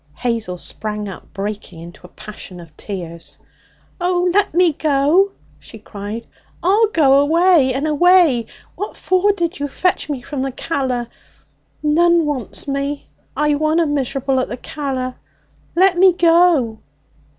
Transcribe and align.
Hazel 0.15 0.57
sprang 0.57 1.07
up, 1.07 1.31
breaking 1.31 1.79
into 1.79 2.07
a 2.07 2.09
passion 2.09 2.59
of 2.59 2.75
tears. 2.75 3.37
'Oh, 3.99 4.31
let 4.33 4.51
me 4.51 4.73
go!' 4.73 5.33
she 5.59 5.77
cried. 5.77 6.25
'I'll 6.63 6.87
go 6.87 7.19
away 7.19 7.71
and 7.75 7.85
away! 7.87 8.47
What 8.75 8.97
for 8.97 9.31
did 9.31 9.59
you 9.59 9.67
fetch 9.67 10.09
me 10.09 10.23
from 10.23 10.41
the 10.41 10.51
Calla? 10.51 11.07
None 11.83 12.25
wants 12.25 12.67
me. 12.67 13.09
I 13.37 13.53
wunna 13.53 13.85
miserable 13.85 14.39
at 14.39 14.47
the 14.47 14.57
Calla. 14.57 15.19
Let 15.75 15.99
me 15.99 16.13
go!' 16.13 16.79